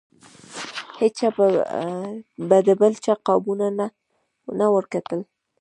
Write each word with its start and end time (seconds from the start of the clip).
هیچا 0.99 1.27
به 2.49 2.57
د 2.67 2.69
بل 2.81 2.93
چا 3.03 3.13
قابونو 3.27 3.67
ته 3.77 3.85
نه 4.59 4.65
ورکتل. 4.75 5.19